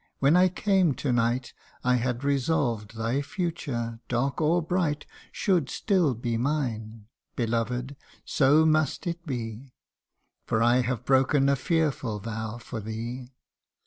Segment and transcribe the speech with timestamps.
[0.17, 1.53] When I came to night
[1.83, 9.05] I had resolved thy future, dark or bright, Should still be mine Beloved so must
[9.05, 9.73] it be,
[10.47, 13.27] For I have broke a fearful vow for thee.